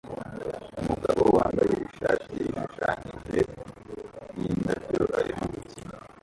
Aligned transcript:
Umugabo 0.81 1.21
wambaye 1.37 1.73
ishati 1.87 2.35
ishushanyije 2.49 3.39
yindabyo 4.37 5.01
arimo 5.19 5.43
gukina 5.53 5.95